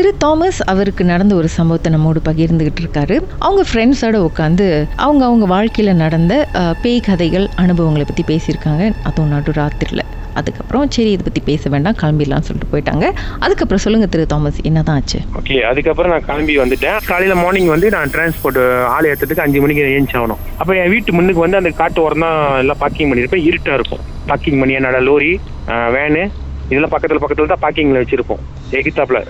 திரு 0.00 0.10
Thomas 0.22 0.58
அவருக்கு 0.72 1.02
நடந்த 1.10 1.32
ஒரு 1.38 1.48
சம்பவத்தை 1.54 1.88
நம்மோடு 1.94 2.20
பகிர்ந்துகிட்டு 2.28 2.80
இருக்காரு. 2.82 3.16
அவங்க 3.46 3.62
ஃப்ரெண்ட்ஸோட 3.70 4.16
உட்காந்து 4.28 4.66
அவங்க 5.06 5.22
அவங்க 5.26 5.46
வாழ்க்கையில் 5.52 5.98
நடந்த 6.02 6.32
பேய் 6.82 7.02
கதைகள் 7.08 7.44
அனுபவங்களை 7.62 8.04
பற்றி 8.10 8.22
பேசியிருக்காங்க. 8.30 8.84
அதுவும் 9.08 9.32
நடு 9.34 9.52
ராத்திரியில். 9.58 10.02
அதுக்கப்புறம் 10.40 10.86
சரி 10.96 11.10
இதை 11.14 11.24
பத்தி 11.26 11.40
பேச 11.48 11.72
வேண்டாம் 11.74 11.98
கிளம்பிடலாம்னு 12.02 12.46
சொல்லிட்டு 12.48 12.70
போயிட்டாங்க. 12.72 13.06
அதுக்கப்புறம் 13.44 13.82
சொல்லுங்க 13.84 14.06
திரு 14.14 14.24
தாமஸ் 14.32 14.60
என்னதான் 14.70 15.00
ஆச்சு? 15.00 15.20
ஓகே 15.40 15.58
அதுக்கப்புறம் 15.70 16.12
நான் 16.14 16.26
கிளம்பி 16.30 16.54
வந்துட்டேன். 16.62 16.96
காலையில 17.10 17.36
மார்னிங் 17.42 17.70
வந்து 17.74 17.90
நான் 17.96 18.12
டிரான்ஸ்போர்ட் 18.14 18.60
ஆள் 18.94 19.08
ஏற்றதுக்கு 19.10 19.44
அஞ்சு 19.46 19.62
மணிக்கு 19.64 19.84
ஏஞ்சி 19.98 20.16
ஆகணும் 20.20 20.40
அப்போ 20.60 20.72
என் 20.82 20.90
வீட்டு 20.94 21.16
முன்னுக்கு 21.18 21.44
வந்து 21.46 21.60
அந்த 21.60 21.72
காட்டு 21.82 22.02
ஓரம் 22.04 22.24
தான் 22.26 22.40
எல்லாம் 22.62 22.80
பார்க்கிங் 22.84 23.10
பண்ணியிருப்பேன். 23.12 23.44
இருட்டா 23.50 23.74
இருக்கும். 23.80 24.04
பார்க்கிங் 24.30 24.58
பண்ணி 24.62 24.78
என்னோட 24.80 25.00
லோரி 25.10 25.32
வேனு 25.96 26.24
இதெல்லாம் 26.70 26.94
பக்கத்துல 26.96 27.20
பக்கத்துல 27.24 27.52
தான் 27.52 27.64
பார்க்கிங்ல 27.66 28.02
வச்சிருப்போம். 28.04 28.42
எகித்தாப்ல 28.72 29.20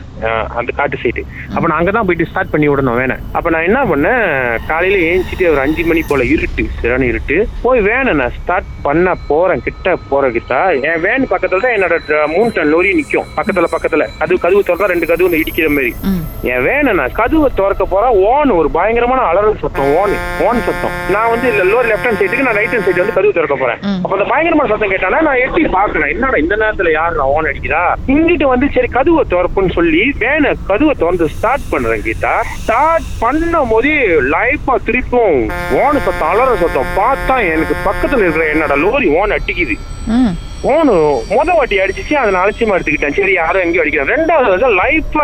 அந்த 0.58 0.70
காட்டு 0.72 0.96
சைடு 1.02 1.22
அப்ப 1.54 1.64
நான் 1.66 1.78
அங்கதான் 1.78 2.06
போயிட்டு 2.08 2.28
ஸ்டார்ட் 2.30 2.52
பண்ணி 2.52 2.66
விடணும் 2.68 2.98
வேனை. 3.00 3.16
அப்ப 3.36 3.50
நான் 3.50 3.66
என்ன 3.68 3.80
பண்ணேன் 3.90 4.24
காலையில 4.68 4.98
ஏஞ்சிட்டு 5.08 5.44
ஒரு 5.50 5.60
அஞ்சு 5.60 5.82
மணி 5.84 6.02
போல 6.08 6.24
இருட்டு 6.34 6.64
சரியான 6.76 7.06
இருட்டு 7.06 7.36
போய் 7.64 7.80
வேனை 7.88 8.12
நான் 8.20 8.34
ஸ்டார்ட் 8.36 8.70
பண்ண 8.84 8.98
போறேன் 9.28 9.64
கிட்ட 9.66 9.78
போற 10.10 10.24
கிட்ட 10.30 10.54
என் 10.88 11.02
வேன் 11.04 11.30
பக்கத்துல 11.32 11.62
தான் 11.64 11.76
என்னோட 11.76 11.96
மூணு 12.32 12.50
டன் 12.50 12.72
லோரி 12.72 12.90
நிக்கும். 12.98 13.28
பக்கத்துல 13.38 13.68
பக்கத்துல. 13.72 14.04
அது 14.22 14.38
கதவு 14.42 14.62
திறந்தா 14.62 14.90
ரெண்டு 14.92 15.06
கதவு 15.06 15.40
இடிக்கிற 15.40 15.68
மாதிரி. 15.74 15.90
என் 16.50 16.62
வேனை 16.66 16.92
நான் 16.98 17.16
கதவை 17.18 17.48
திறக்க 17.52 17.84
போறேன் 17.86 18.14
ஓன் 18.28 18.50
ஒரு 18.58 18.68
பயங்கரமான 18.76 19.20
அலறல் 19.30 19.60
சத்தம் 19.62 19.90
ஓன் 19.98 20.14
ஓன் 20.46 20.60
சத்தம். 20.66 20.94
நான் 21.14 21.30
வந்து 21.32 21.48
லோரி 21.70 21.88
லெஃப்ட் 21.90 22.06
ஹேண்ட் 22.06 22.20
சைடுக்கு 22.22 22.46
நான் 22.46 22.58
ரைட் 22.58 22.72
ஹேண்ட் 22.72 22.86
சைடு 22.88 23.02
வந்து 23.02 23.16
கதவு 23.16 23.36
திறக்க 23.38 23.56
போறேன். 23.56 23.80
ம். 23.86 23.98
அப்ப 24.02 24.14
அந்த 24.16 24.26
பயங்கரமான 24.32 24.70
சத்தம் 24.72 24.92
கேட்டானா 24.94 25.20
நான் 25.28 25.42
எட்டி 25.44 25.64
பாக்குறேன் 25.76 26.12
என்னடா 26.14 26.40
இந்த 26.44 26.56
நேரத்துல 26.62 26.92
யாரு 26.94 27.08
ஓன் 27.30 27.50
அடிக்கிறா 27.50 27.82
இங்கிட்டு 28.14 28.46
வந்து 28.52 28.68
சரி 28.76 28.90
கதவை 28.90 29.24
திறப்புன்னு 29.32 29.76
சொல்லி 29.78 30.02
வேனை 30.22 30.50
கதுவை 30.68 30.94
திறந்து 31.02 31.26
ஸ்டார்ட் 31.34 31.70
பண்றேன் 31.72 32.04
கீதா. 32.06 32.34
ஸ்டார்ட் 32.60 33.08
பண்ணும் 33.22 33.70
போதே 33.72 33.96
லைஃபா 34.34 34.74
திருப்பும். 34.88 35.40
ஓன 35.80 35.94
சத்தம் 36.06 36.30
அலற 36.32 36.50
சத்தம். 36.62 36.92
பார்த்தா 37.00 37.36
எனக்கு 37.54 37.76
பக்கத்துல 37.88 38.22
இருக்கிற 38.24 38.46
என்னோட 38.54 38.76
லோரி 38.84 39.10
ஓன் 39.20 39.34
அட்டிக்குது 39.38 39.76
ஓனு 40.68 40.94
முத 41.28 41.50
வாட்டி 41.56 41.76
அடிச்சிச்சு 41.82 42.14
அதை 42.20 42.30
நான் 42.32 42.42
அலட்சியமா 42.44 42.74
எடுத்துக்கிட்டேன். 42.76 43.14
சரி 43.18 43.32
யாரும் 43.32 43.62
எங்கேயும் 43.64 43.82
அடிக்கிறேன் 43.82 44.10
ரெண்டாவது 44.12 44.48
வந்து 44.54 44.68
லைஃப்ல 44.80 45.22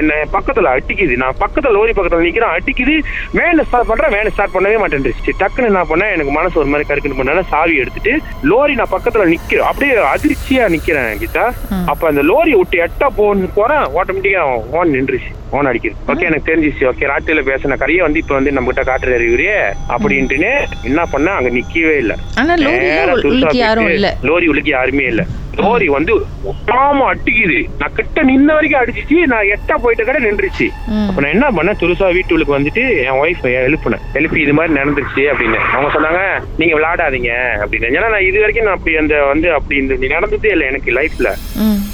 என்ன 0.00 0.18
பக்கத்துல 0.34 0.72
அடிக்குது. 0.76 1.14
நான் 1.22 1.38
பக்கத்துல 1.42 1.72
லோரி 1.76 1.92
பக்கத்துல 1.98 2.26
நிக்கிறேன் 2.26 2.54
அடிக்குது. 2.56 2.96
வேனை 3.38 3.64
ஸ்டார்ட் 3.68 3.90
பண்றேன் 3.90 4.14
வேனை 4.16 4.32
ஸ்டார்ட் 4.34 4.54
பண்ணவே 4.56 4.76
மாட்டேன்ருச்சு 4.82 5.34
டக்குன்னு 5.42 5.70
என்ன 5.72 5.84
பண்ணேன் 5.92 6.12
எனக்கு 6.16 6.34
மனசு 6.38 6.60
ஒரு 6.62 6.70
மாதிரி 6.74 6.88
கருக்குன்னு 6.90 7.20
பண்ணால 7.20 7.44
சாவி 7.54 7.76
எடுத்துட்டு 7.84 8.14
லோரி 8.52 8.76
நான் 8.80 8.94
பக்கத்துல 8.96 9.26
நிக்கிறேன். 9.32 9.66
அப்படியே 9.70 9.96
அதிர்ச்சியா 10.14 10.66
நிக்கிறேன் 10.76 11.10
கீதா. 11.24 11.46
அப்ப 11.94 12.02
அந்த 12.12 12.24
லோரியை 12.32 12.58
விட்டு 12.62 12.84
எட்டா 12.86 13.10
போன்னு 13.20 13.50
போறேன் 13.58 13.84
ஆட்டோமேட்டிக்கா 14.02 14.44
ஓன் 14.78 14.94
நின்றுச்சு. 14.96 15.32
ஓன் 15.56 15.68
அடிக்குது. 15.68 15.96
ஓகே 16.10 16.24
எனக்கு 16.28 16.48
தெரிஞ்சிச்சு. 16.50 16.82
ஓகே 16.90 17.04
ராத்திரில 17.10 17.42
பேசின 17.50 17.76
கரையை 17.82 18.02
வந்து 18.06 18.22
இப்ப 18.22 18.34
வந்து 18.38 18.50
நம்ம 18.56 18.70
கிட்ட 18.70 18.82
காட்டுறாரு 18.90 19.24
இவரே. 19.28 19.54
அப்படின்ட்டுன்னு 19.94 20.52
என்ன 20.88 21.00
பண்ண 21.14 21.28
அங்க 21.38 21.50
நிக்கவே 21.58 21.94
இல்லை. 22.02 22.16
ஆனா 22.40 22.54
லோரியில 22.64 24.56
உள்ளுக்கு 24.58 24.78
யாரும் 24.78 25.10
இல்ல. 25.12 25.22
லோரி 25.58 25.86
வந்து 25.96 26.12
ஒட்டாம 26.50 27.04
அட்டிக்குது 27.12 27.58
நான் 27.78 27.94
கிட்ட 27.98 28.22
நின்ன 28.28 28.48
வரைக்கும் 28.56 28.80
அடிச்சிச்சு. 28.80 29.16
நான் 29.32 29.48
எட்டா 29.54 29.74
போயிட்ட 29.84 30.02
கடை 30.08 30.20
நின்றுச்சு. 30.26 30.66
அப்ப 31.08 31.22
நான் 31.22 31.34
என்ன 31.36 31.46
பண்ணேன்? 31.56 31.78
துருசா 31.80 32.08
வீட்டுக்கு 32.16 32.56
வந்துட்டு 32.56 32.82
என் 33.06 33.18
ஒய்ஃப் 33.22 33.46
எழுப்புனேன். 33.62 34.04
எழுப்பி 34.18 34.38
இது 34.44 34.54
மாதிரி 34.58 34.76
நடந்துருச்சு 34.78 35.24
அப்படின்னு. 35.32 35.58
அவங்க 35.74 35.90
சொன்னாங்க 35.96 36.20
நீங்க 36.60 36.74
விளையாடாதீங்க 36.78 37.32
அப்படின்னு. 37.62 37.90
ஏன்னா 37.98 38.10
நான் 38.14 38.28
இது 38.28 38.42
வரைக்கும் 38.44 38.68
நான் 38.68 38.78
அப்படி 38.78 38.94
அந்த 39.02 39.16
வந்து 39.32 39.50
அப்படி 39.58 39.78
இந்த 39.82 40.12
நடந்ததே 40.14 40.52
இல்லை 40.56 40.68
எனக்கு 40.72 40.96
லைஃப்ல 41.00 41.30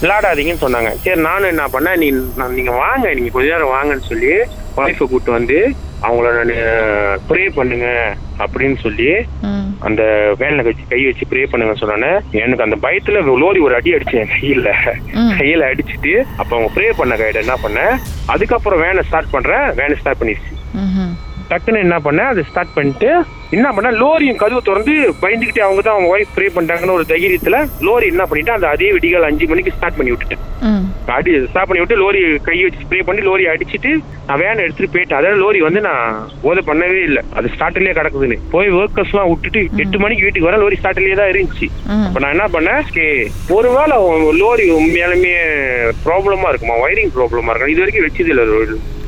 விளையாடாதீங்கன்னு 0.02 0.64
சொன்னாங்க. 0.66 0.92
சரி 1.06 1.20
நானும் 1.30 1.52
என்ன 1.54 1.66
பண்ணேன் 1.76 2.00
நீ 2.04 2.10
நீங்க 2.58 2.74
வாங்க 2.84 3.14
நீங்க 3.18 3.32
கொஞ்ச 3.36 3.48
நேரம் 3.54 3.74
வாங்கன்னு 3.76 4.10
சொல்லி 4.12 4.32
ஒய்ஃபை 4.78 5.04
கூப்பிட்டு 5.04 5.38
வந்து 5.38 5.58
அவங்கள 6.04 6.30
நான் 6.40 6.54
ப்ரே 7.28 7.44
பண்ணுங்க 7.56 7.88
அப்படின்னு 8.38 8.76
சொல்லி 8.76 9.08
அந்த 9.80 10.02
வேன்ல 10.40 10.64
வச்சு 10.66 10.84
கை 10.90 11.00
வச்சு 11.04 11.24
ப்ரே 11.30 11.42
பண்ணுங்க 11.44 11.74
சொன்னானே 11.80 12.10
எனக்கு 12.42 12.66
அந்த 12.66 12.76
பயத்துல 12.84 13.22
லோரி 13.42 13.60
ஒரு 13.60 13.74
அடி 13.74 13.94
அடிச்சேன் 13.96 14.32
கையில. 14.34 14.68
கையில 15.38 15.68
அடிச்சிட்டு 15.70 16.12
அப்ப 16.38 16.50
அவங்க 16.56 16.70
ப்ரே 16.76 16.88
பண்ண 17.00 17.14
கையில 17.16 17.44
என்ன 17.44 17.56
பண்ணேன் 17.64 17.94
அதுக்கப்புறம் 18.26 18.82
வேனை 18.84 19.04
ஸ்டார்ட் 19.08 19.34
பண்றேன் 19.36 19.66
வேனை 19.80 19.96
ஸ்டார்ட் 20.00 20.20
பண்ணிடுச்சு. 20.22 20.52
டக்குன்னு 21.50 21.84
என்ன 21.84 21.96
பண்ணேன் 22.04 22.30
அதை 22.32 22.42
ஸ்டார்ட் 22.48 22.76
பண்ணிட்டு 22.76 23.08
என்ன 23.56 23.68
பண்ணேன் 23.74 23.98
லோரியும் 24.00 24.38
கதவு 24.40 24.60
திறந்து 24.62 24.92
பயந்துக்கிட்டு 25.22 25.62
அவங்க 25.64 25.80
தான் 25.82 25.94
அவங்க 25.94 26.08
ஒய்ஃப் 26.14 26.32
ப்ரே 26.36 26.46
பண்ணிட்டாங்கன்னு 26.54 26.96
ஒரு 26.96 27.04
தைரியத்துல 27.10 27.56
லோரி 27.86 28.06
என்ன 28.12 28.24
பண்ணிட்டு 28.30 28.54
அந்த 28.54 28.66
அதே 28.68 28.88
விடிகால் 28.94 29.28
அஞ்சு 29.28 29.46
மணிக்கு 29.50 29.74
ஸ்டார்ட் 29.76 29.98
பண்ணி 29.98 30.12
விட்டுட்டேன். 30.12 30.42
அடி 31.16 31.32
ஸ்டாப் 31.46 31.68
பண்ணி 31.68 31.82
விட்டு 31.82 32.00
லோரி 32.02 32.20
கை 32.46 32.56
வச்சு 32.62 32.84
ஸ்ப்ரே 32.84 33.00
பண்ணி 33.08 33.22
லோரி 33.22 33.44
அடிச்சிட்டு 33.52 33.90
நான் 34.28 34.40
வேன் 34.42 34.62
எடுத்துட்டு 34.64 34.92
போயிட்டேன். 34.94 35.18
அதாவது 35.20 35.40
லோரி 35.42 35.58
வந்து 35.66 35.80
நான் 35.80 36.04
போதை 36.42 36.62
பண்ணவே 36.68 37.00
இல்லை. 37.08 37.22
அது 37.38 37.52
ஸ்டார்ட்லயே 37.54 37.94
கிடக்குதுன்னு. 37.98 38.38
போய் 38.54 38.74
ஒர்க்கர்ஸ் 38.78 39.12
எல்லாம் 39.14 39.30
விட்டுட்டு 39.32 39.62
எட்டு 39.84 39.98
மணிக்கு 39.98 40.26
வீட்டுக்கு 40.26 40.48
வர 40.50 40.58
லோரி 40.62 40.78
ஸ்டார்ட்லயே 40.80 41.18
தான் 41.20 41.32
இருந்துச்சு. 41.34 41.68
அப்ப 42.06 42.18
நான் 42.24 42.34
என்ன 42.36 42.48
பண்ணேன் 42.56 42.80
"Okay, 42.84 43.10
ஒருவேளை 43.56 43.96
லோரி 44.42 44.66
உண்மையாலுமே 44.78 45.34
ப்ராப்ளமா 46.06 46.50
இருக்குமா? 46.52 46.76
ஒயரிங் 46.84 47.14
ப்ராப்ளமா 47.16 47.50
இருக்கும் 47.52 47.74
இது 47.74 47.82
வரைக்கும் 47.84 48.06
வச்சது 48.08 48.32
இல்லை 48.34 48.46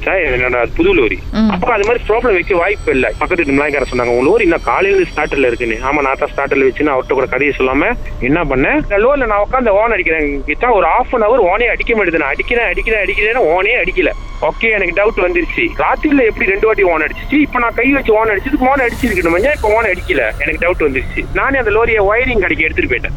சார், 0.06 0.22
என்னோட 0.36 0.58
புது 0.76 0.90
லோரி. 0.98 1.18
அப்ப 1.54 1.70
அது 1.76 1.86
மாதிரி 1.88 2.02
ப்ராப்ளம் 2.08 2.36
வைக்க 2.38 2.60
வாய்ப்பு 2.62 2.90
இல்லை. 2.96 3.10
பக்கத்து 3.20 3.56
மிளாய்க்கார 3.56 3.86
சொன்னாங்க 3.92 4.12
உங்க 4.14 4.24
லோரி 4.28 4.44
இன்னும் 4.48 4.66
காலையில 4.70 5.06
ஸ்டார்ட்ல 5.12 5.50
இருக்குன்னு. 5.50 5.78
ஆமா 5.88 6.02
நான் 6.06 6.20
தான் 6.22 6.32
ஸ்டார்ட்ல 6.34 6.68
வச்சுன்னு 6.68 6.92
அவர்கிட்ட 6.94 7.16
கூட 7.18 7.28
கதையை 7.34 7.54
சொல்லாம 7.58 7.90
என்ன 8.28 8.42
பண்ணேன் 8.52 8.80
லோரில 9.04 9.30
நான் 9.32 9.44
உட்காந்து 9.46 9.76
ஓன் 9.80 9.94
அடிக்கிறேன். 9.96 10.28
கிட்ட 10.50 10.70
ஒரு 10.78 10.86
ஆஃப் 10.96 11.14
அன் 11.16 11.26
அவர் 11.28 11.46
ஓனே 11.50 11.68
அடிக்க 11.74 11.94
மாட்டேது. 11.96 12.22
நான் 12.22 12.34
அடிக்கிறேன் 12.34 12.70
அடிக்கிறேன் 12.72 13.02
அடிக்கிறேன் 13.04 13.50
ஓனே 13.54 13.74
அடிக்கல. 13.82 14.12
ஓகே 14.48 14.70
எனக்கு 14.76 14.96
டவுட் 14.98 15.20
வந்துருச்சு. 15.24 15.64
ராத்திரில 15.82 16.24
எப்படி 16.30 16.50
ரெண்டு 16.52 16.66
வாட்டி 16.68 16.84
ஓன் 16.92 17.04
அடிச்சிச்சு? 17.04 17.36
இப்ப 17.44 17.58
நான் 17.64 17.76
கை 17.78 17.86
வச்சு 17.96 18.12
ஓன் 18.20 18.32
அடிச்சதுக்கு 18.32 18.68
ஓன் 18.70 18.84
அடிச்சிருக்கணும்? 18.86 19.36
இப்ப 19.58 19.68
ஓன் 19.76 19.88
அடிக்கல? 19.92 20.24
எனக்கு 20.42 20.62
டவுட் 20.64 20.84
வந்துருச்சு. 20.86 21.22
நானே 21.38 21.60
அந்த 21.62 21.72
லோரியை 21.76 22.02
ஒயரிங் 22.10 22.42
கடைக்கு 22.44 22.66
எடுத்துட்டு 22.66 22.92
போயிட்டேன். 22.92 23.16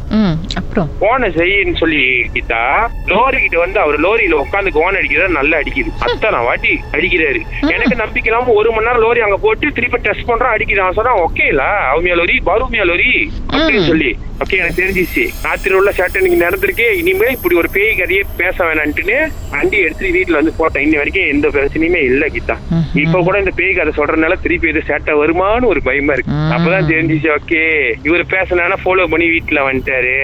ஓனை 1.10 1.28
செய்யின்னு 1.38 1.80
சொல்லி 1.82 2.04
கிட்டா 2.36 2.62
லோரி 3.12 3.38
கிட்ட 3.46 3.58
வந்து 3.66 3.80
அவர் 3.84 3.98
லோரியில 4.06 4.38
உட்காந்து 4.44 4.76
ஓன் 4.86 5.00
அடிக்கிறாரு 5.00 5.40
நல்லா 5.40 5.60
அடிக்குது. 5.62 5.92
அத்தனை 6.06 6.40
வாட்டி 6.48 6.74
அடிக்கிறாரு. 6.96 7.42
எனக்கு 7.76 7.96
நம்பிக்கை 8.04 8.30
இல்லாம 8.32 8.54
ஒரு 8.60 8.72
மணி 8.76 8.88
நேரம் 8.88 9.04
லோரி 9.06 9.22
அங்க 9.26 9.38
போட்டு 9.46 9.76
திருப்பி 9.78 10.00
டெஸ்ட் 10.08 10.30
பண்றான் 10.32 10.56
அடிக்கிறான் 10.56 10.98
சொன்னா 11.00 11.14
ஓகே 11.26 11.46
இல்ல 11.54 11.64
அவுமியா 11.92 12.18
லோரி 12.22 12.38
பருமியா 12.50 12.86
லோரி 12.92 13.12
அப்படின்னு 13.52 13.90
சொல்லி. 13.92 14.12
ஓகே 14.44 14.58
எனக்கு 14.60 14.80
தெரிஞ்சிச்சு. 14.82 15.24
ராத்திரி 15.46 15.74
உள்ள 15.78 15.92
சேட்டை 15.98 16.20
நீங்க 16.26 16.38
நடந்திருக்கே. 16.46 16.86
இனிமே 17.00 17.28
இப்படி 17.36 17.56
ஒரு 17.62 17.70
பேய் 17.74 17.98
கதையே 18.00 18.22
பேச 18.42 18.58
வேணான்ட்டுன்னு 18.68 19.18
வண்டி 19.54 19.78
எடுத்துட்டு 19.86 20.14
வீட்டுல 20.18 20.40
வந்து 20.40 20.54
போட்டேன். 20.60 20.84
இன்னி 20.86 21.00
வரைக்கும் 21.00 21.32
எந்த 21.34 21.48
பிரச்சனையுமே 21.56 22.02
இல்ல 22.10 22.28
ம்ஹும். 22.30 22.86
இப்ப 23.04 23.22
கூட 23.28 23.36
இந்த 23.44 23.52
பேய் 23.58 23.74
கதை 23.78 23.92
சொல்றதுனால 23.98 24.36
திருப்பி 24.44 24.70
எது 24.72 24.82
சேட்டை 24.90 25.14
வருமான்னு 25.22 25.70
ஒரு 25.72 25.82
பயமா 25.88 26.14
இருக்கு. 26.16 26.38
அப்பதான் 26.56 26.90
தெரிஞ்சிச்சு 26.92 27.30
ஓகே 27.38 27.62
இவர் 28.08 28.24
பேசினா 28.36 28.78
ஃபாலோ 28.84 29.08
பண்ணி 29.14 29.28
வீட்டுல 29.34 29.60
வந்துட்டாரு. 29.68 30.16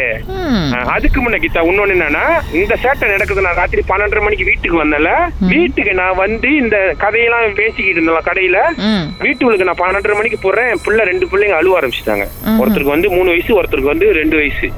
அதுக்கு 0.96 1.20
முன்ன 1.22 1.40
கீதா 1.44 1.64
இன்னொன்னு 1.70 1.96
என்னன்னா 1.96 2.26
இந்த 2.62 2.74
சேட்டை 2.84 3.10
நடக்குது. 3.14 3.46
நான் 3.48 3.60
ராத்திரி 3.62 3.84
பன்னெண்டரை 3.92 4.24
மணிக்கு 4.26 4.50
வீட்டுக்கு 4.52 4.84
வந்தல 4.84 5.12
வீட்டுக்கு 5.54 5.94
நான் 6.02 6.20
வந்து 6.24 6.35
இந்த 6.44 6.94
கதையெல்லாம் 6.98 7.54
பேசிக்கிட்டு 7.54 7.90
இருந்தேன் 7.90 8.16
கடையில. 8.16 8.58
ம். 8.78 9.16
வீட்டுக்கு 9.20 9.64
நான் 9.64 9.78
பன்னெண்டரை 9.78 10.16
மணிக்கு 10.16 10.38
போறேன் 10.42 10.78
பிள்ளை 10.84 11.06
ரெண்டு 11.06 11.26
பிள்ளைங்க 11.26 11.50
அழுவ 11.50 11.80
ஆரம்பிச்சிட்டாங்க. 11.80 12.28
ஒருத்தருக்கு 12.60 12.84
வந்து 12.84 13.10
மூணு 13.10 13.30
வயசு 13.30 13.62
ஒருத்தருக்கு 13.62 13.82
வந்து 13.82 14.12
ரெண்டு 14.12 14.36
வயசு. 14.36 14.72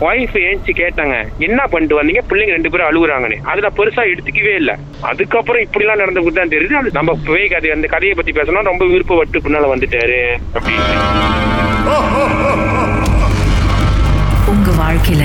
ஒய்ஃப் 0.00 0.38
ஏஞ்சி 0.38 0.66
கேட்டாங்க 0.66 1.24
என்ன 1.38 1.66
பண்ணிட்டு 1.66 2.02
வந்தீங்க? 2.02 2.22
பிள்ளைங்க 2.28 2.28
ரெண்டு 2.28 2.70
பேரும் 2.70 2.86
அழுகுறாங்கன்னு. 2.86 3.42
அது 3.42 3.60
நான் 3.60 3.76
பெருசா 3.76 4.00
எடுத்துக்கவே 4.14 4.54
இல்ல. 4.54 4.78
அதுக்கப்புறம் 5.00 5.62
இப்படி 5.62 5.84
எல்லாம் 5.84 5.98
நடந்து 5.98 6.32
தான் 6.32 6.48
தெரியுது. 6.48 6.72
அது 6.72 6.90
நம்ம 6.92 7.18
பேய் 7.26 7.48
கதை 7.48 7.70
அந்த 7.70 7.86
கதையை 7.86 8.16
பத்தி 8.16 8.32
பேசணும் 8.32 8.62
ரொம்ப 8.62 8.84
விருப்பப்பட்டு 8.84 9.40
பின்னால 9.40 9.74
வந்துட்டாரு 9.74 10.38
அப்படின்னு. 10.54 11.88
உங்க 14.46 14.70
வாழ்க்கையில 14.70 15.24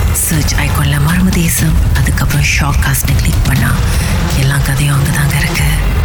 சர்ச் 0.19 0.53
ஐக்கோனில் 0.57 1.03
மர்ம 1.05 1.29
தேசம் 1.35 1.75
அதுக்கப்புறம் 1.93 2.47
ஷாக் 2.51 2.81
காஸ்ட்னு 2.85 3.15
கிளிக் 3.15 3.45
பண்ணால் 3.47 3.79
எல்லா 4.41 4.57
கதையும் 4.59 4.95
அங்கே 4.95 5.11
தாங்க 5.11 5.35
இருக்குது 5.37 5.99